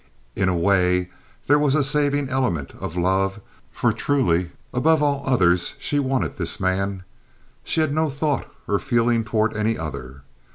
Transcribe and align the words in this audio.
In 0.35 0.49
a 0.49 0.55
way, 0.57 1.11
there 1.45 1.59
was 1.59 1.75
a 1.75 1.83
saving 1.83 2.27
element 2.27 2.73
of 2.79 2.97
love, 2.97 3.39
for 3.71 3.93
truly, 3.93 4.49
above 4.73 5.03
all 5.03 5.21
others, 5.27 5.75
she 5.77 5.99
wanted 5.99 6.37
this 6.39 6.59
man. 6.59 7.03
She 7.63 7.81
had 7.81 7.93
no 7.93 8.09
thought 8.09 8.51
or 8.67 8.79
feeling 8.79 9.23
toward 9.23 9.55
any 9.55 9.77
other. 9.77 10.23